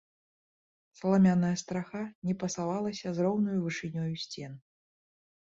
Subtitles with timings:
[0.99, 2.01] Саламяная страха
[2.31, 4.59] не пасавалася з роўнаю вышынёю сцен.